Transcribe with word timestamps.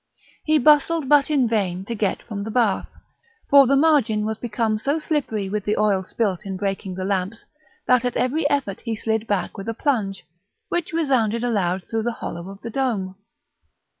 He 0.43 0.57
bustled, 0.57 1.07
but 1.07 1.29
in 1.29 1.47
vain, 1.47 1.85
to 1.85 1.93
get 1.93 2.23
from 2.23 2.41
the 2.41 2.49
bath, 2.49 2.89
for 3.51 3.67
the 3.67 3.75
margin 3.75 4.25
was 4.25 4.39
become 4.39 4.79
so 4.79 4.97
slippery 4.97 5.47
with 5.47 5.63
the 5.63 5.77
oil 5.77 6.03
spilt 6.03 6.43
in 6.43 6.57
breaking 6.57 6.95
the 6.95 7.03
lamps, 7.05 7.45
that 7.85 8.03
at 8.03 8.17
every 8.17 8.49
effort 8.49 8.81
he 8.81 8.95
slid 8.95 9.27
back 9.27 9.57
with 9.59 9.69
a 9.69 9.75
plunge, 9.75 10.25
which 10.69 10.91
resounded 10.91 11.43
aloud 11.43 11.83
through 11.83 12.01
the 12.01 12.13
hollow 12.17 12.49
of 12.49 12.59
the 12.61 12.71
dome. 12.71 13.13